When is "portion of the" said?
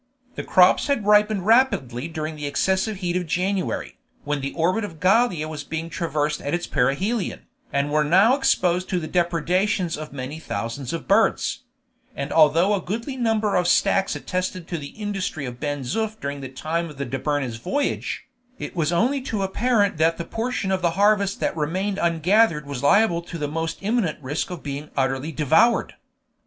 20.25-20.91